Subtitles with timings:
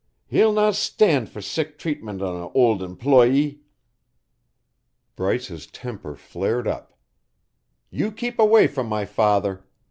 [0.25, 3.61] He'll nae stand for sic treatment o' an auld employee."
[5.15, 6.97] Bryce's temper flared up.
[7.91, 9.63] "You keep away from my father.